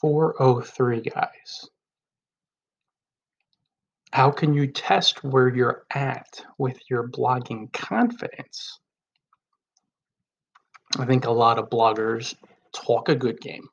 403, 0.00 1.00
guys. 1.00 1.68
How 4.12 4.30
can 4.30 4.54
you 4.54 4.66
test 4.66 5.22
where 5.24 5.54
you're 5.54 5.84
at 5.92 6.42
with 6.58 6.78
your 6.88 7.08
blogging 7.08 7.72
confidence? 7.72 8.78
I 10.98 11.04
think 11.04 11.26
a 11.26 11.30
lot 11.30 11.58
of 11.58 11.68
bloggers 11.68 12.34
talk 12.72 13.08
a 13.08 13.14
good 13.14 13.40
game 13.40 13.68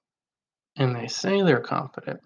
and 0.75 0.95
they 0.95 1.07
say 1.07 1.41
they're 1.41 1.59
confident, 1.61 2.19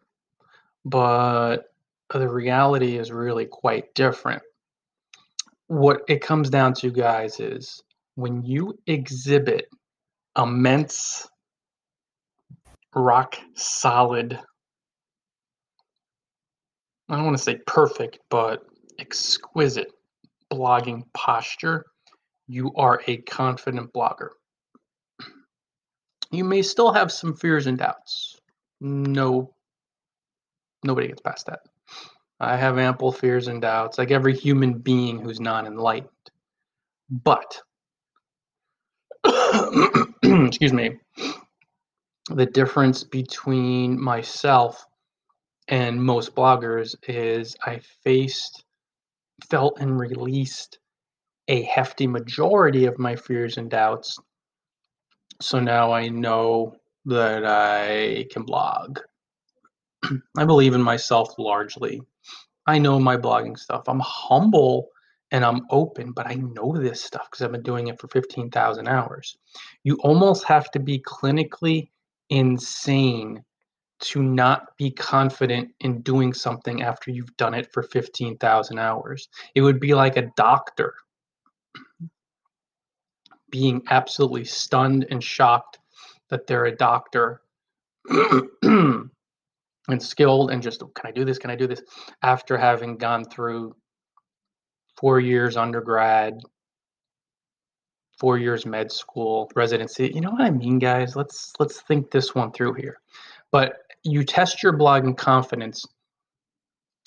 but 0.86 1.66
the 2.14 2.28
reality 2.28 2.98
is 2.98 3.12
really 3.12 3.46
quite 3.46 3.94
different. 3.94 4.42
What 5.68 6.02
it 6.08 6.22
comes 6.22 6.50
down 6.50 6.74
to, 6.76 6.90
guys, 6.90 7.40
is 7.40 7.84
when 8.16 8.44
you 8.44 8.80
exhibit 8.88 9.68
immense, 10.38 11.28
rock 12.98 13.38
solid, 13.54 14.40
I 17.10 17.16
don't 17.16 17.26
want 17.26 17.38
to 17.38 17.44
say 17.44 17.60
perfect, 17.66 18.20
but 18.30 18.64
exquisite 19.00 19.92
blogging 20.52 21.04
posture, 21.14 21.86
you 22.48 22.74
are 22.76 23.02
a 23.08 23.18
confident 23.18 23.94
blogger. 23.94 24.30
You 26.32 26.44
may 26.44 26.62
still 26.62 26.92
have 26.92 27.12
some 27.12 27.34
fears 27.36 27.68
and 27.68 27.78
doubts. 27.78 28.40
No, 28.82 29.54
nobody 30.84 31.08
gets 31.08 31.22
past 31.22 31.46
that. 31.48 31.62
I 32.40 32.56
have 32.56 32.78
ample 32.78 33.12
fears 33.12 33.48
and 33.48 33.62
doubts, 33.62 33.98
like 33.98 34.12
every 34.12 34.36
human 34.36 34.74
being 34.78 35.20
who's 35.20 35.40
not 35.40 35.66
enlightened. 35.66 36.12
But, 37.10 37.62
excuse 40.24 40.74
me, 40.74 41.00
the 42.30 42.46
difference 42.46 43.04
between 43.04 44.02
myself 44.02 44.86
and 45.68 46.02
most 46.02 46.36
bloggers 46.36 46.96
is 47.08 47.56
I 47.66 47.82
faced, 48.04 48.66
felt, 49.50 49.80
and 49.80 50.00
released 50.00 50.80
a 51.48 51.64
hefty 51.64 52.08
majority 52.08 52.86
of 52.86 53.00
my 53.00 53.16
fears 53.16 53.58
and 53.58 53.70
doubts. 53.70 54.18
So 55.42 55.60
now 55.60 55.92
I 55.92 56.10
know 56.10 56.76
that 57.06 57.46
I 57.46 58.26
can 58.32 58.44
blog. 58.44 59.00
I 60.38 60.46
believe 60.46 60.74
in 60.74 60.82
myself 60.82 61.34
largely. 61.38 62.02
I 62.66 62.78
know 62.78 63.00
my 63.00 63.16
blogging 63.16 63.58
stuff. 63.58 63.84
I'm 63.88 64.02
humble 64.02 64.90
and 65.32 65.44
I'm 65.46 65.66
open, 65.70 66.12
but 66.12 66.28
I 66.28 66.36
know 66.36 66.76
this 66.76 67.04
stuff 67.04 67.30
because 67.30 67.44
I've 67.44 67.52
been 67.52 67.64
doing 67.64 67.88
it 67.88 68.00
for 68.00 68.08
15,000 68.10 68.88
hours. 68.88 69.38
You 69.84 69.98
almost 70.04 70.44
have 70.46 70.72
to 70.72 70.80
be 70.80 71.00
clinically 71.00 71.90
insane 72.30 73.44
to 74.00 74.22
not 74.22 74.78
be 74.78 74.92
confident 74.92 75.70
in 75.80 76.02
doing 76.02 76.34
something 76.34 76.84
after 76.84 77.10
you've 77.10 77.36
done 77.38 77.54
it 77.54 77.72
for 77.74 77.82
15,000 77.84 78.78
hours. 78.78 79.28
It 79.56 79.62
would 79.62 79.80
be 79.80 79.94
like 79.94 80.18
a 80.18 80.30
doctor 80.36 80.94
being 83.50 83.82
absolutely 83.90 84.44
stunned 84.44 85.08
and 85.10 85.24
shocked 85.24 85.80
that 86.30 86.46
they're 86.46 86.66
a 86.66 86.76
doctor 86.76 87.42
and 88.10 89.10
skilled 90.00 90.52
and 90.52 90.62
just, 90.62 90.84
oh, 90.84 90.92
can 90.94 91.08
I 91.08 91.12
do 91.12 91.26
this? 91.26 91.40
Can 91.40 91.50
I 91.50 91.56
do 91.56 91.66
this? 91.66 91.82
After 92.22 92.58
having 92.58 92.98
gone 92.98 93.26
through 93.26 93.76
four 94.98 95.20
years 95.20 95.58
undergrad, 95.58 96.40
four 98.18 98.38
years 98.38 98.66
med 98.66 98.92
school, 98.92 99.50
residency. 99.56 100.12
You 100.14 100.22
know 100.22 100.32
what 100.32 100.42
I 100.42 100.50
mean, 100.50 100.80
guys? 100.80 101.16
Let's 101.16 101.54
let's 101.60 101.82
think 101.82 102.12
this 102.12 102.34
one 102.36 102.52
through 102.52 102.74
here. 102.74 103.00
But 103.52 103.78
you 104.04 104.24
test 104.24 104.64
your 104.64 104.74
blogging 104.74 105.18
confidence 105.18 105.86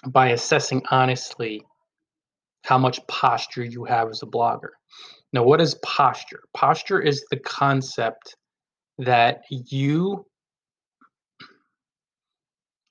by 0.06 0.28
assessing 0.28 0.83
honestly 0.91 1.62
how 2.64 2.78
much 2.78 3.06
posture 3.06 3.65
you 3.65 3.84
have 3.84 4.09
as 4.09 4.22
a 4.22 4.26
blogger. 4.26 4.71
Now, 5.32 5.43
what 5.44 5.60
is 5.60 5.75
posture? 5.82 6.43
Posture 6.54 7.00
is 7.00 7.25
the 7.31 7.38
concept 7.38 8.37
that 8.98 9.42
you 9.48 10.27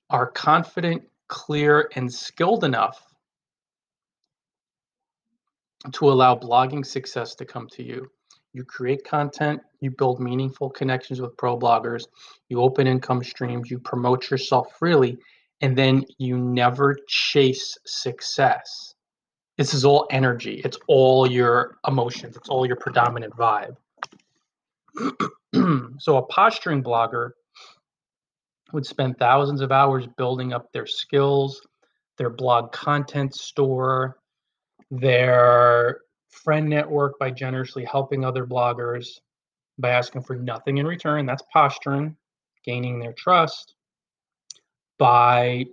are 0.08 0.26
confident, 0.26 1.02
clear, 1.28 1.90
and 1.94 2.12
skilled 2.12 2.64
enough 2.64 3.09
to 5.92 6.10
allow 6.10 6.36
blogging 6.36 6.84
success 6.84 7.34
to 7.36 7.44
come 7.44 7.68
to 7.68 7.82
you. 7.82 8.10
You 8.52 8.64
create 8.64 9.04
content, 9.04 9.60
you 9.80 9.90
build 9.92 10.20
meaningful 10.20 10.70
connections 10.70 11.20
with 11.20 11.36
pro 11.36 11.58
bloggers, 11.58 12.06
you 12.48 12.60
open 12.60 12.86
income 12.86 13.22
streams, 13.22 13.70
you 13.70 13.78
promote 13.78 14.30
yourself 14.30 14.76
freely, 14.78 15.18
and 15.60 15.76
then 15.76 16.04
you 16.18 16.36
never 16.36 16.96
chase 17.06 17.78
success. 17.86 18.94
This 19.56 19.74
is 19.74 19.84
all 19.84 20.06
energy, 20.10 20.62
it's 20.64 20.78
all 20.88 21.30
your 21.30 21.78
emotions, 21.86 22.36
it's 22.36 22.48
all 22.48 22.66
your 22.66 22.76
predominant 22.76 23.34
vibe. 23.36 23.76
so, 26.00 26.16
a 26.16 26.22
posturing 26.22 26.82
blogger 26.82 27.30
would 28.72 28.86
spend 28.86 29.18
thousands 29.18 29.60
of 29.60 29.70
hours 29.70 30.06
building 30.16 30.52
up 30.52 30.72
their 30.72 30.86
skills, 30.86 31.60
their 32.18 32.30
blog 32.30 32.72
content 32.72 33.34
store, 33.34 34.19
their 34.90 36.00
friend 36.28 36.68
network 36.68 37.18
by 37.18 37.30
generously 37.30 37.84
helping 37.84 38.24
other 38.24 38.46
bloggers 38.46 39.20
by 39.78 39.90
asking 39.90 40.22
for 40.22 40.36
nothing 40.36 40.78
in 40.78 40.86
return. 40.86 41.26
That's 41.26 41.42
posturing, 41.52 42.16
gaining 42.64 42.98
their 42.98 43.12
trust 43.12 43.74
by 44.98 45.64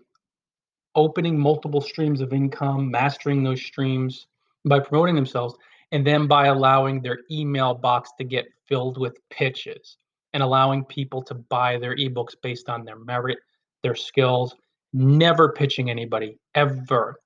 opening 0.95 1.37
multiple 1.37 1.81
streams 1.81 2.21
of 2.21 2.33
income, 2.33 2.89
mastering 2.89 3.43
those 3.43 3.61
streams 3.61 4.27
by 4.65 4.79
promoting 4.79 5.15
themselves, 5.15 5.55
and 5.91 6.05
then 6.05 6.27
by 6.27 6.47
allowing 6.47 7.01
their 7.01 7.19
email 7.29 7.73
box 7.73 8.11
to 8.17 8.23
get 8.23 8.45
filled 8.65 8.97
with 8.97 9.17
pitches 9.29 9.97
and 10.33 10.41
allowing 10.41 10.83
people 10.85 11.21
to 11.23 11.33
buy 11.33 11.77
their 11.77 11.95
ebooks 11.95 12.35
based 12.41 12.69
on 12.69 12.83
their 12.83 12.97
merit, 12.97 13.37
their 13.83 13.95
skills, 13.95 14.55
never 14.93 15.51
pitching 15.51 15.89
anybody 15.89 16.37
ever 16.55 17.17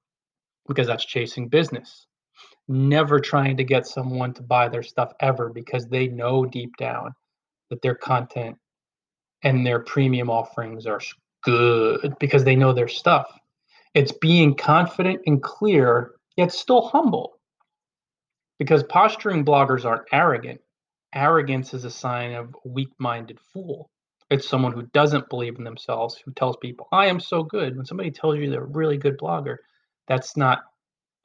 because 0.67 0.87
that's 0.87 1.05
chasing 1.05 1.47
business. 1.47 2.07
Never 2.67 3.19
trying 3.19 3.57
to 3.57 3.63
get 3.63 3.87
someone 3.87 4.33
to 4.35 4.43
buy 4.43 4.69
their 4.69 4.83
stuff 4.83 5.11
ever 5.19 5.49
because 5.49 5.87
they 5.87 6.07
know 6.07 6.45
deep 6.45 6.71
down 6.77 7.11
that 7.69 7.81
their 7.81 7.95
content 7.95 8.57
and 9.43 9.65
their 9.65 9.79
premium 9.79 10.29
offerings 10.29 10.85
are 10.85 11.01
good 11.43 12.15
because 12.19 12.43
they 12.43 12.55
know 12.55 12.73
their 12.73 12.87
stuff. 12.87 13.27
It's 13.93 14.11
being 14.11 14.55
confident 14.55 15.21
and 15.25 15.41
clear, 15.41 16.11
yet 16.37 16.53
still 16.53 16.87
humble. 16.87 17.39
Because 18.59 18.83
posturing 18.83 19.43
bloggers 19.43 19.85
aren't 19.85 20.07
arrogant. 20.11 20.61
Arrogance 21.13 21.73
is 21.73 21.83
a 21.83 21.89
sign 21.89 22.33
of 22.33 22.55
a 22.63 22.69
weak 22.69 22.91
minded 22.99 23.39
fool. 23.51 23.89
It's 24.29 24.47
someone 24.47 24.71
who 24.71 24.83
doesn't 24.93 25.29
believe 25.29 25.57
in 25.57 25.65
themselves, 25.65 26.21
who 26.23 26.31
tells 26.33 26.55
people, 26.57 26.87
I 26.93 27.07
am 27.07 27.19
so 27.19 27.43
good. 27.43 27.75
When 27.75 27.85
somebody 27.85 28.11
tells 28.11 28.37
you 28.37 28.49
they're 28.49 28.63
a 28.63 28.67
really 28.67 28.97
good 28.97 29.17
blogger, 29.17 29.57
that's 30.07 30.35
not 30.35 30.63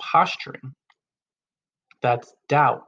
posturing, 0.01 0.75
that's 2.03 2.35
doubt. 2.49 2.87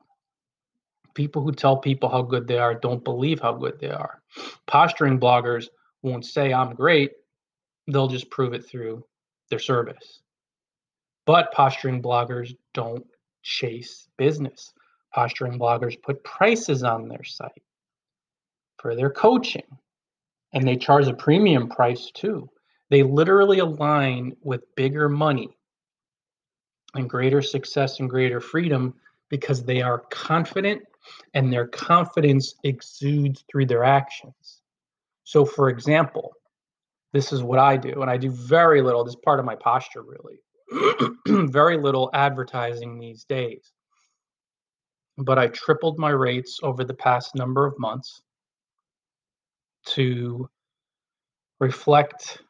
People 1.15 1.43
who 1.43 1.53
tell 1.53 1.77
people 1.77 2.09
how 2.09 2.23
good 2.23 2.47
they 2.47 2.59
are 2.59 2.75
don't 2.75 3.03
believe 3.03 3.41
how 3.41 3.53
good 3.53 3.79
they 3.81 3.91
are. 3.91 4.23
Posturing 4.67 5.19
bloggers 5.19 5.67
won't 6.03 6.25
say, 6.25 6.53
I'm 6.53 6.75
great, 6.75 7.13
they'll 7.89 8.09
just 8.09 8.31
prove 8.31 8.53
it 8.53 8.65
through 8.65 9.05
their 9.51 9.59
service. 9.59 10.21
But 11.27 11.53
posturing 11.53 12.01
bloggers 12.01 12.55
don't 12.75 13.05
chase 13.43 14.09
business. 14.17 14.73
Posturing 15.13 15.59
bloggers 15.59 16.01
put 16.01 16.23
prices 16.23 16.85
on 16.85 17.09
their 17.09 17.25
site 17.25 17.63
for 18.79 18.95
their 18.95 19.11
coaching, 19.11 19.67
and 20.53 20.67
they 20.67 20.77
charge 20.77 21.09
a 21.09 21.15
premium 21.15 21.69
price 21.69 22.11
too. 22.15 22.49
They 22.91 23.03
literally 23.03 23.59
align 23.59 24.37
with 24.43 24.75
bigger 24.77 25.09
money 25.09 25.58
and 26.95 27.09
greater 27.09 27.43
success 27.43 28.01
and 28.01 28.09
greater 28.09 28.41
freedom 28.41 28.95
because 29.29 29.63
they 29.63 29.83
are 29.83 30.01
confident 30.11 30.83
and 31.35 31.53
their 31.53 31.67
confidence 31.67 32.55
exudes 32.65 33.45
through 33.51 33.67
their 33.67 33.85
actions. 33.85 34.63
So, 35.25 35.45
for 35.45 35.69
example, 35.69 36.33
this 37.13 37.33
is 37.33 37.43
what 37.43 37.59
I 37.59 37.77
do, 37.77 38.03
and 38.03 38.11
I 38.11 38.17
do 38.17 38.31
very 38.31 38.83
little, 38.83 39.05
this 39.05 39.15
is 39.15 39.21
part 39.25 39.41
of 39.41 39.47
my 39.47 39.57
posture 39.57 40.03
really, 40.03 40.41
very 41.51 41.79
little 41.79 42.11
advertising 42.13 42.99
these 42.99 43.25
days. 43.25 43.73
But 45.17 45.39
I 45.39 45.49
tripled 45.49 45.99
my 45.99 46.11
rates 46.11 46.61
over 46.63 46.85
the 46.85 46.95
past 46.95 47.35
number 47.35 47.67
of 47.67 47.79
months 47.79 48.23
to 49.87 50.49
reflect 51.61 52.43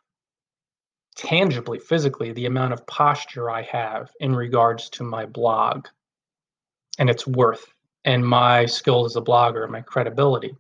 tangibly, 1.19 1.79
physically, 1.79 2.33
the 2.33 2.47
amount 2.47 2.73
of 2.73 2.87
posture 2.87 3.51
I 3.51 3.63
have 3.63 4.11
in 4.21 4.35
regards 4.35 4.89
to 4.91 5.05
my 5.05 5.27
blog 5.27 5.87
and 6.99 7.11
its 7.11 7.27
worth 7.27 7.67
and 8.05 8.27
my 8.27 8.65
skills 8.65 9.13
as 9.13 9.17
a 9.17 9.25
blogger 9.25 9.65
and 9.65 9.73
my 9.73 9.83
credibility. 9.83 10.57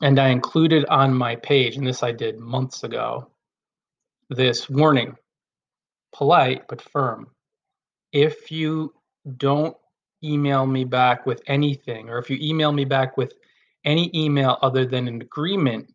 And 0.00 0.18
I 0.18 0.28
included 0.28 0.86
on 0.86 1.12
my 1.12 1.36
page, 1.36 1.76
and 1.76 1.86
this 1.86 2.02
I 2.02 2.12
did 2.12 2.38
months 2.38 2.84
ago, 2.84 3.30
this 4.30 4.70
warning 4.70 5.16
polite 6.12 6.66
but 6.68 6.80
firm. 6.80 7.28
If 8.12 8.50
you 8.50 8.94
don't 9.36 9.76
email 10.22 10.66
me 10.66 10.84
back 10.84 11.26
with 11.26 11.42
anything, 11.48 12.08
or 12.08 12.18
if 12.18 12.30
you 12.30 12.38
email 12.40 12.72
me 12.72 12.84
back 12.84 13.16
with 13.16 13.34
any 13.84 14.10
email 14.14 14.58
other 14.62 14.86
than 14.86 15.08
an 15.08 15.20
agreement 15.20 15.93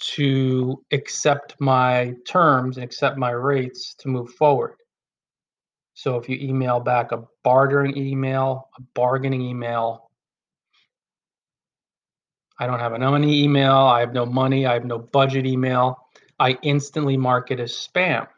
to 0.00 0.82
accept 0.92 1.56
my 1.60 2.14
terms 2.26 2.76
and 2.76 2.84
accept 2.84 3.16
my 3.16 3.30
rates 3.30 3.94
to 3.94 4.08
move 4.08 4.30
forward. 4.30 4.74
So 5.94 6.16
if 6.16 6.28
you 6.28 6.38
email 6.40 6.78
back 6.78 7.12
a 7.12 7.24
bartering 7.42 7.96
email, 7.96 8.68
a 8.78 8.82
bargaining 8.94 9.42
email, 9.42 10.10
I 12.60 12.66
don't 12.66 12.78
have 12.78 12.92
a 12.92 12.98
money 12.98 13.42
email, 13.42 13.74
I 13.74 14.00
have 14.00 14.12
no 14.12 14.26
money, 14.26 14.66
I 14.66 14.74
have 14.74 14.84
no 14.84 14.98
budget 14.98 15.46
email, 15.46 15.98
I 16.38 16.56
instantly 16.62 17.16
mark 17.16 17.50
it 17.50 17.60
as 17.60 17.72
spam. 17.72 18.28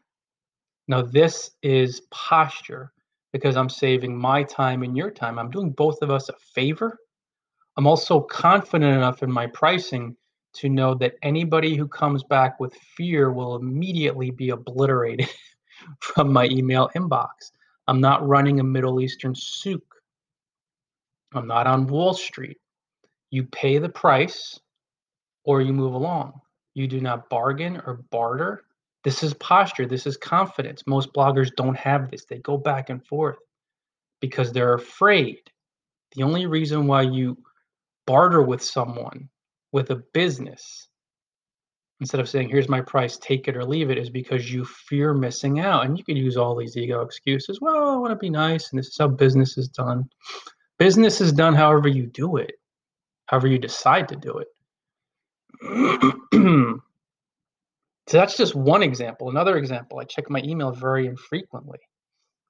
Now, 0.89 1.03
this 1.03 1.53
is 1.63 2.03
posture 2.11 2.93
because 3.33 3.57
I'm 3.57 3.69
saving 3.69 4.17
my 4.17 4.43
time 4.43 4.83
and 4.83 4.97
your 4.97 5.11
time. 5.11 5.39
I'm 5.39 5.51
doing 5.51 5.71
both 5.71 6.03
of 6.03 6.11
us 6.11 6.29
a 6.29 6.35
favor. 6.55 6.99
I'm 7.77 7.87
also 7.87 8.21
confident 8.21 8.97
enough 8.97 9.23
in 9.23 9.31
my 9.31 9.47
pricing 9.47 10.17
to 10.55 10.69
know 10.69 10.95
that 10.95 11.15
anybody 11.23 11.77
who 11.77 11.87
comes 11.87 12.25
back 12.25 12.59
with 12.59 12.75
fear 12.97 13.33
will 13.33 13.57
immediately 13.57 14.31
be 14.31 14.51
obliterated 14.51 15.29
from 16.01 16.33
my 16.33 16.47
email 16.47 16.91
inbox. 16.97 17.53
I'm 17.87 18.01
not 18.01 18.27
running 18.27 18.61
a 18.61 18.65
Middle 18.65 19.01
Eastern 19.01 19.35
souk. 19.35 19.83
I'm 21.35 21.47
not 21.47 21.67
on 21.67 21.87
Wall 21.87 22.15
Street. 22.15 22.59
You 23.31 23.45
pay 23.45 23.79
the 23.79 23.89
price 23.89 24.59
or 25.45 25.61
you 25.61 25.73
move 25.73 25.95
along. 25.95 26.41
You 26.75 26.89
do 26.89 27.01
not 27.01 27.29
bargain 27.31 27.77
or 27.87 28.05
barter. 28.11 28.65
This 29.05 29.23
is 29.23 29.35
posture. 29.35 29.87
This 29.87 30.07
is 30.07 30.17
confidence. 30.17 30.83
Most 30.87 31.13
bloggers 31.13 31.55
don't 31.57 31.77
have 31.77 32.11
this. 32.11 32.25
They 32.25 32.39
go 32.39 32.59
back 32.59 32.91
and 32.91 33.05
forth 33.07 33.39
because 34.21 34.53
they're 34.53 34.75
afraid. 34.75 35.39
The 36.17 36.23
only 36.23 36.47
reason 36.47 36.87
why 36.87 37.03
you 37.03 37.39
barter 38.07 38.43
with 38.43 38.63
someone 38.63 39.29
with 39.73 39.91
a 39.91 40.03
business. 40.13 40.89
Instead 42.01 42.21
of 42.21 42.29
saying 42.29 42.49
here's 42.49 42.69
my 42.69 42.81
price 42.81 43.19
take 43.19 43.47
it 43.47 43.57
or 43.57 43.65
leave 43.65 43.91
it 43.91 43.99
is 43.99 44.09
because 44.09 44.51
you 44.51 44.65
fear 44.65 45.13
missing 45.13 45.61
out 45.61 45.85
and 45.85 45.99
you 45.99 46.05
could 46.05 46.17
use 46.17 46.37
all 46.37 46.57
these 46.57 46.77
ego 46.77 47.03
excuses. 47.03 47.61
Well 47.61 47.91
i 47.91 47.97
want 47.97 48.11
to 48.13 48.17
be 48.17 48.31
nice 48.31 48.71
and 48.71 48.79
this 48.79 48.89
is 48.89 48.99
how 48.99 49.09
business 49.09 49.59
is 49.59 49.69
done. 49.69 50.09
Business 50.79 51.21
is 51.21 51.33
done 51.33 51.55
however 51.55 51.89
you 51.89 52.07
do 52.07 52.37
it 52.39 52.53
however 53.27 53.49
you 53.49 53.59
decide 53.59 54.09
to 54.09 54.17
do 54.17 54.39
it. 54.39 54.49
So 58.09 58.17
that's 58.19 58.37
just 58.37 58.57
one 58.57 58.83
example. 58.83 59.31
Another 59.31 59.57
example 59.57 60.01
i 60.01 60.05
check 60.05 60.29
my 60.29 60.41
email 60.41 60.73
very 60.73 61.07
infrequently 61.07 61.79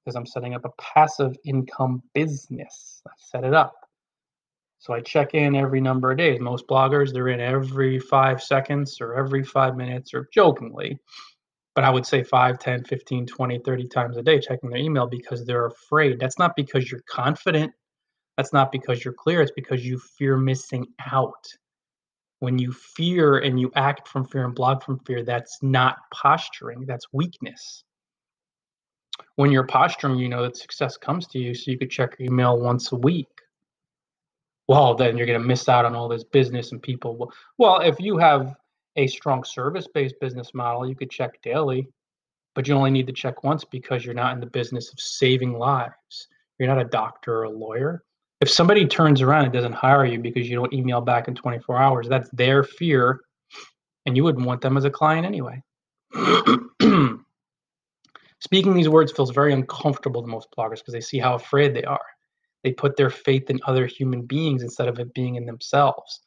because 0.03 0.15
i'm 0.15 0.25
setting 0.25 0.55
up 0.55 0.65
a 0.65 0.71
passive 0.81 1.35
income 1.45 2.01
business. 2.15 3.03
I 3.05 3.11
set 3.17 3.43
it 3.43 3.53
up 3.53 3.80
so 4.81 4.95
I 4.95 4.99
check 4.99 5.35
in 5.35 5.55
every 5.55 5.79
number 5.79 6.11
of 6.11 6.17
days. 6.17 6.39
Most 6.39 6.67
bloggers, 6.67 7.13
they're 7.13 7.27
in 7.27 7.39
every 7.39 7.99
five 7.99 8.41
seconds 8.41 8.99
or 8.99 9.13
every 9.13 9.43
five 9.43 9.77
minutes 9.77 10.11
or 10.11 10.27
jokingly. 10.33 10.97
But 11.75 11.83
I 11.83 11.91
would 11.91 12.03
say 12.03 12.23
5, 12.23 12.57
10, 12.57 12.85
15, 12.85 13.27
20, 13.27 13.59
30 13.59 13.87
times 13.87 14.17
a 14.17 14.23
day 14.23 14.39
checking 14.39 14.71
their 14.71 14.79
email 14.79 15.05
because 15.05 15.45
they're 15.45 15.67
afraid. 15.67 16.19
That's 16.19 16.39
not 16.39 16.55
because 16.55 16.91
you're 16.91 17.03
confident. 17.07 17.71
That's 18.37 18.53
not 18.53 18.71
because 18.71 19.05
you're 19.05 19.13
clear. 19.13 19.43
It's 19.43 19.51
because 19.51 19.85
you 19.85 19.99
fear 19.99 20.35
missing 20.35 20.87
out. 21.11 21.45
When 22.39 22.57
you 22.57 22.71
fear 22.71 23.37
and 23.37 23.59
you 23.59 23.71
act 23.75 24.07
from 24.07 24.25
fear 24.25 24.45
and 24.45 24.55
blog 24.55 24.81
from 24.81 24.97
fear, 25.05 25.23
that's 25.23 25.59
not 25.61 25.97
posturing, 26.11 26.87
that's 26.87 27.05
weakness. 27.13 27.83
When 29.35 29.51
you're 29.51 29.67
posturing, 29.67 30.17
you 30.17 30.27
know 30.27 30.41
that 30.41 30.57
success 30.57 30.97
comes 30.97 31.27
to 31.27 31.37
you, 31.37 31.53
so 31.53 31.69
you 31.69 31.77
could 31.77 31.91
check 31.91 32.15
your 32.17 32.31
email 32.31 32.59
once 32.59 32.91
a 32.93 32.95
week 32.95 33.27
well, 34.71 34.95
then 34.95 35.17
you're 35.17 35.27
going 35.27 35.41
to 35.41 35.45
miss 35.45 35.67
out 35.67 35.83
on 35.83 35.95
all 35.95 36.07
this 36.07 36.23
business 36.23 36.71
and 36.71 36.81
people. 36.81 37.29
Well, 37.57 37.81
if 37.81 37.99
you 37.99 38.17
have 38.17 38.55
a 38.95 39.05
strong 39.05 39.43
service 39.43 39.85
based 39.93 40.15
business 40.21 40.53
model, 40.53 40.87
you 40.87 40.95
could 40.95 41.11
check 41.11 41.41
daily, 41.41 41.89
but 42.55 42.65
you 42.65 42.73
only 42.73 42.89
need 42.89 43.05
to 43.07 43.11
check 43.11 43.43
once 43.43 43.65
because 43.65 44.05
you're 44.05 44.13
not 44.13 44.33
in 44.33 44.39
the 44.39 44.45
business 44.45 44.93
of 44.93 45.01
saving 45.01 45.59
lives. 45.59 46.29
You're 46.57 46.69
not 46.69 46.79
a 46.79 46.85
doctor 46.85 47.39
or 47.39 47.43
a 47.43 47.49
lawyer. 47.49 48.05
If 48.39 48.49
somebody 48.49 48.87
turns 48.87 49.21
around 49.21 49.43
and 49.43 49.51
doesn't 49.51 49.73
hire 49.73 50.05
you 50.05 50.19
because 50.19 50.49
you 50.49 50.55
don't 50.55 50.71
email 50.71 51.01
back 51.01 51.27
in 51.27 51.35
24 51.35 51.77
hours, 51.77 52.07
that's 52.07 52.29
their 52.29 52.63
fear, 52.63 53.19
and 54.05 54.15
you 54.15 54.23
wouldn't 54.23 54.45
want 54.45 54.61
them 54.61 54.77
as 54.77 54.85
a 54.85 54.89
client 54.89 55.25
anyway. 55.25 55.61
Speaking 58.39 58.73
these 58.73 58.87
words 58.87 59.11
feels 59.11 59.31
very 59.31 59.51
uncomfortable 59.51 60.21
to 60.21 60.29
most 60.29 60.47
bloggers 60.57 60.77
because 60.77 60.93
they 60.93 61.01
see 61.01 61.19
how 61.19 61.35
afraid 61.35 61.73
they 61.73 61.83
are. 61.83 61.99
They 62.63 62.71
put 62.71 62.95
their 62.95 63.09
faith 63.09 63.49
in 63.49 63.59
other 63.65 63.87
human 63.87 64.21
beings 64.23 64.63
instead 64.63 64.87
of 64.87 64.99
it 64.99 65.13
being 65.13 65.35
in 65.35 65.45
themselves. 65.45 66.21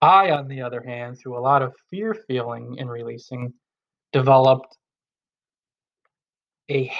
I, 0.00 0.30
on 0.30 0.48
the 0.48 0.62
other 0.62 0.82
hand, 0.82 1.18
through 1.18 1.38
a 1.38 1.40
lot 1.40 1.62
of 1.62 1.74
fear 1.90 2.14
feeling 2.14 2.76
and 2.78 2.90
releasing, 2.90 3.52
developed 4.12 4.76
a 6.70 6.90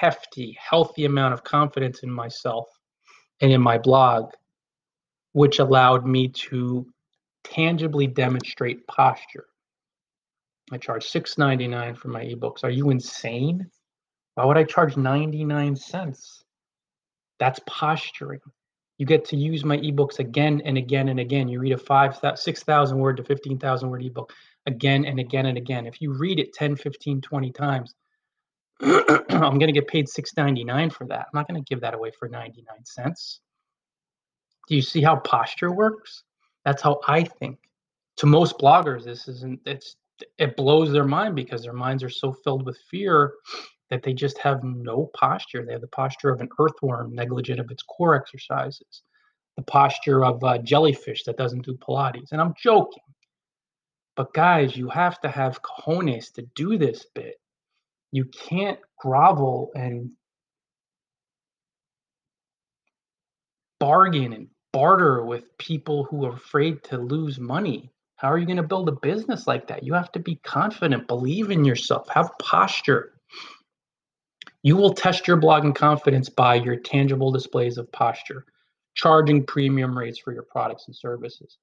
hefty, 0.00 0.56
healthy 0.60 1.04
amount 1.04 1.34
of 1.34 1.44
confidence 1.44 2.02
in 2.02 2.10
myself 2.10 2.66
and 3.40 3.52
in 3.52 3.60
my 3.60 3.78
blog, 3.78 4.32
which 5.32 5.58
allowed 5.58 6.06
me 6.06 6.28
to 6.28 6.86
tangibly 7.44 8.06
demonstrate 8.06 8.86
posture. 8.86 9.46
I 10.72 10.78
charge 10.78 11.04
$6.99 11.06 11.96
for 11.96 12.08
my 12.08 12.24
ebooks. 12.24 12.64
Are 12.64 12.70
you 12.70 12.90
insane? 12.90 13.70
Why 14.34 14.44
would 14.44 14.56
I 14.56 14.64
charge 14.64 14.96
99 14.96 15.76
cents? 15.76 16.43
That's 17.38 17.60
posturing. 17.66 18.40
You 18.98 19.06
get 19.06 19.24
to 19.26 19.36
use 19.36 19.64
my 19.64 19.76
ebooks 19.78 20.20
again 20.20 20.62
and 20.64 20.78
again 20.78 21.08
and 21.08 21.18
again. 21.18 21.48
You 21.48 21.58
read 21.58 21.72
a 21.72 21.78
five, 21.78 22.18
6,000 22.34 22.98
word 22.98 23.16
to 23.16 23.24
15,000 23.24 23.90
word 23.90 24.04
ebook 24.04 24.32
again 24.66 25.04
and 25.04 25.18
again 25.18 25.46
and 25.46 25.58
again. 25.58 25.86
If 25.86 26.00
you 26.00 26.12
read 26.12 26.38
it 26.38 26.52
10, 26.52 26.76
15, 26.76 27.20
20 27.20 27.52
times, 27.52 27.94
I'm 28.80 29.58
going 29.58 29.66
to 29.66 29.72
get 29.72 29.88
paid 29.88 30.06
6.99 30.06 30.92
for 30.92 31.06
that. 31.06 31.26
I'm 31.26 31.34
not 31.34 31.48
going 31.48 31.62
to 31.62 31.68
give 31.68 31.80
that 31.80 31.94
away 31.94 32.12
for 32.18 32.28
99 32.28 32.66
cents. 32.84 33.40
Do 34.68 34.76
you 34.76 34.82
see 34.82 35.02
how 35.02 35.16
posture 35.16 35.72
works? 35.72 36.22
That's 36.64 36.82
how 36.82 37.00
I 37.06 37.24
think. 37.24 37.58
To 38.18 38.26
most 38.26 38.58
bloggers, 38.58 39.04
this 39.04 39.28
isn't 39.28 39.60
it's 39.66 39.96
it 40.38 40.56
blows 40.56 40.92
their 40.92 41.04
mind 41.04 41.34
because 41.34 41.62
their 41.62 41.72
minds 41.72 42.04
are 42.04 42.08
so 42.08 42.32
filled 42.32 42.64
with 42.64 42.78
fear 42.88 43.32
that 43.94 44.02
they 44.02 44.12
just 44.12 44.38
have 44.38 44.64
no 44.64 45.08
posture. 45.14 45.64
They 45.64 45.72
have 45.72 45.80
the 45.80 45.86
posture 45.86 46.30
of 46.30 46.40
an 46.40 46.48
earthworm, 46.58 47.14
negligent 47.14 47.60
of 47.60 47.70
its 47.70 47.84
core 47.84 48.16
exercises, 48.16 49.02
the 49.56 49.62
posture 49.62 50.24
of 50.24 50.42
a 50.42 50.58
jellyfish 50.58 51.22
that 51.24 51.36
doesn't 51.36 51.64
do 51.64 51.76
Pilates. 51.76 52.32
And 52.32 52.40
I'm 52.40 52.54
joking. 52.60 53.04
But 54.16 54.34
guys, 54.34 54.76
you 54.76 54.88
have 54.88 55.20
to 55.20 55.28
have 55.28 55.62
cojones 55.62 56.32
to 56.32 56.42
do 56.56 56.76
this 56.76 57.06
bit. 57.14 57.36
You 58.10 58.24
can't 58.24 58.80
grovel 58.98 59.70
and 59.76 60.10
bargain 63.78 64.32
and 64.32 64.48
barter 64.72 65.24
with 65.24 65.56
people 65.58 66.02
who 66.04 66.24
are 66.24 66.34
afraid 66.34 66.82
to 66.84 66.98
lose 66.98 67.38
money. 67.38 67.92
How 68.16 68.28
are 68.28 68.38
you 68.38 68.46
going 68.46 68.56
to 68.56 68.62
build 68.64 68.88
a 68.88 68.92
business 68.92 69.46
like 69.46 69.68
that? 69.68 69.84
You 69.84 69.94
have 69.94 70.10
to 70.12 70.18
be 70.18 70.36
confident, 70.36 71.06
believe 71.06 71.50
in 71.52 71.64
yourself, 71.64 72.08
have 72.08 72.32
posture. 72.40 73.13
You 74.64 74.76
will 74.76 74.94
test 74.94 75.28
your 75.28 75.36
blogging 75.36 75.74
confidence 75.74 76.30
by 76.30 76.54
your 76.54 76.76
tangible 76.76 77.30
displays 77.30 77.76
of 77.76 77.92
posture, 77.92 78.46
charging 78.94 79.44
premium 79.44 79.96
rates 79.96 80.18
for 80.18 80.32
your 80.32 80.42
products 80.42 80.84
and 80.86 80.96
services, 80.96 81.58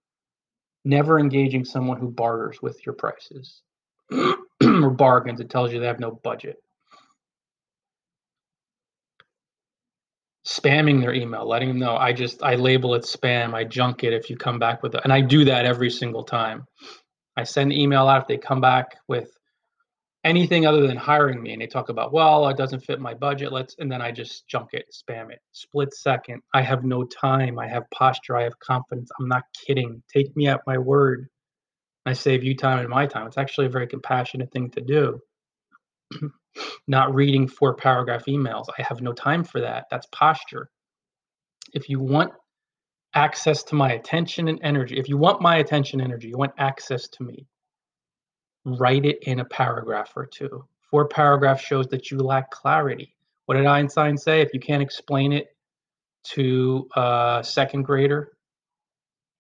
never 0.85 1.17
engaging 1.17 1.65
someone 1.65 1.97
who 1.97 2.11
barters 2.11 2.61
with 2.61 2.85
your 2.85 2.93
prices 2.93 3.63
or 4.11 4.91
bargains. 4.91 5.39
It 5.39 5.49
tells 5.49 5.73
you 5.73 5.79
they 5.79 5.87
have 5.87 5.99
no 5.99 6.11
budget. 6.11 6.61
Spamming 10.45 11.01
their 11.01 11.15
email, 11.15 11.47
letting 11.47 11.69
them 11.69 11.79
know 11.79 11.95
I 11.97 12.13
just 12.13 12.43
I 12.43 12.53
label 12.53 12.93
it 12.93 13.01
spam, 13.01 13.55
I 13.55 13.63
junk 13.63 14.03
it 14.03 14.13
if 14.13 14.29
you 14.29 14.37
come 14.37 14.59
back 14.59 14.83
with 14.83 14.93
it. 14.93 15.01
And 15.03 15.11
I 15.11 15.21
do 15.21 15.43
that 15.45 15.65
every 15.65 15.89
single 15.89 16.23
time. 16.23 16.67
I 17.35 17.45
send 17.45 17.73
email 17.73 18.07
out 18.07 18.21
if 18.21 18.27
they 18.27 18.37
come 18.37 18.61
back 18.61 18.97
with 19.07 19.35
anything 20.23 20.65
other 20.65 20.85
than 20.85 20.97
hiring 20.97 21.41
me 21.41 21.53
and 21.53 21.61
they 21.61 21.67
talk 21.67 21.89
about 21.89 22.13
well 22.13 22.47
it 22.47 22.57
doesn't 22.57 22.85
fit 22.85 22.99
my 22.99 23.13
budget 23.13 23.51
let's 23.51 23.75
and 23.79 23.91
then 23.91 24.01
i 24.01 24.11
just 24.11 24.47
junk 24.47 24.69
it 24.73 24.85
spam 24.93 25.31
it 25.31 25.39
split 25.51 25.93
second. 25.93 26.41
I 26.53 26.61
have 26.61 26.83
no 26.83 27.03
time 27.03 27.57
i 27.57 27.67
have 27.67 27.89
posture 27.91 28.37
i 28.37 28.43
have 28.43 28.57
confidence 28.59 29.09
i'm 29.19 29.27
not 29.27 29.43
kidding. 29.65 30.01
Take 30.13 30.35
me 30.35 30.47
at 30.47 30.61
my 30.67 30.77
word. 30.77 31.27
I 32.05 32.13
save 32.13 32.43
you 32.43 32.55
time 32.55 32.79
and 32.79 32.89
my 32.89 33.05
time. 33.05 33.27
It's 33.27 33.37
actually 33.37 33.67
a 33.67 33.71
very 33.71 33.87
compassionate 33.87 34.51
thing 34.51 34.71
to 34.71 34.81
do. 34.81 35.19
Not 36.87 37.13
reading 37.13 37.47
four 37.47 37.75
paragraph 37.75 38.25
emails. 38.25 38.65
I 38.77 38.81
have 38.81 39.01
no 39.01 39.13
time 39.13 39.43
for 39.43 39.61
that. 39.61 39.85
That's 39.91 40.07
posture. 40.11 40.69
If 41.73 41.89
you 41.89 41.99
want 41.99 42.33
access 43.13 43.63
to 43.63 43.75
my 43.75 43.93
attention 43.93 44.47
and 44.47 44.59
energy. 44.63 44.97
If 44.97 45.09
you 45.09 45.17
want 45.17 45.41
my 45.41 45.57
attention 45.57 46.01
energy, 46.01 46.29
you 46.29 46.37
want 46.37 46.53
access 46.57 47.07
to 47.09 47.23
me. 47.23 47.45
Write 48.65 49.05
it 49.05 49.19
in 49.23 49.39
a 49.39 49.45
paragraph 49.45 50.11
or 50.15 50.25
two. 50.25 50.65
Four 50.89 51.07
paragraphs 51.07 51.63
shows 51.63 51.87
that 51.87 52.11
you 52.11 52.17
lack 52.19 52.51
clarity. 52.51 53.15
What 53.45 53.55
did 53.55 53.65
Einstein 53.65 54.17
say? 54.17 54.41
If 54.41 54.53
you 54.53 54.59
can't 54.59 54.83
explain 54.83 55.33
it 55.33 55.55
to 56.23 56.87
a 56.95 57.41
second 57.43 57.83
grader, 57.83 58.33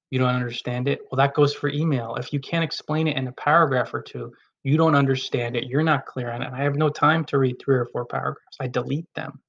you 0.09 0.19
don't 0.19 0.33
understand 0.33 0.87
it. 0.87 1.01
Well, 1.09 1.17
that 1.17 1.33
goes 1.33 1.53
for 1.53 1.69
email. 1.69 2.15
If 2.15 2.33
you 2.33 2.39
can't 2.39 2.63
explain 2.63 3.07
it 3.07 3.15
in 3.15 3.27
a 3.27 3.31
paragraph 3.31 3.93
or 3.93 4.01
two, 4.01 4.33
you 4.63 4.77
don't 4.77 4.95
understand 4.95 5.55
it. 5.55 5.67
You're 5.67 5.83
not 5.83 6.05
clear 6.05 6.31
on 6.31 6.41
it. 6.41 6.51
I 6.53 6.63
have 6.63 6.75
no 6.75 6.89
time 6.89 7.23
to 7.25 7.37
read 7.37 7.57
three 7.59 7.77
or 7.77 7.85
four 7.85 8.05
paragraphs. 8.05 8.57
I 8.59 8.67
delete 8.67 9.11
them. 9.15 9.39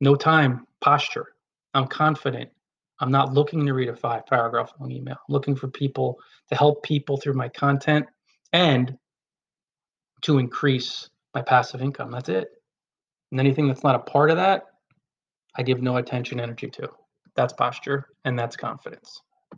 No 0.00 0.14
time, 0.14 0.66
posture. 0.80 1.26
I'm 1.74 1.86
confident. 1.86 2.50
I'm 3.00 3.10
not 3.10 3.32
looking 3.32 3.66
to 3.66 3.74
read 3.74 3.88
a 3.88 3.96
five 3.96 4.26
paragraph 4.26 4.72
long 4.78 4.90
email. 4.90 5.16
I'm 5.16 5.32
looking 5.32 5.56
for 5.56 5.68
people 5.68 6.18
to 6.50 6.56
help 6.56 6.82
people 6.82 7.16
through 7.16 7.34
my 7.34 7.48
content 7.48 8.06
and 8.52 8.96
to 10.22 10.38
increase 10.38 11.08
my 11.34 11.42
passive 11.42 11.82
income. 11.82 12.10
That's 12.10 12.28
it. 12.28 12.48
And 13.30 13.40
anything 13.40 13.68
that's 13.68 13.84
not 13.84 13.94
a 13.94 14.00
part 14.00 14.30
of 14.30 14.36
that, 14.36 14.64
I 15.56 15.62
give 15.62 15.82
no 15.82 15.96
attention 15.96 16.40
energy 16.40 16.68
to. 16.70 16.88
That's 17.36 17.52
posture 17.52 18.06
and 18.24 18.38
that's 18.38 18.56
confidence. 18.56 19.22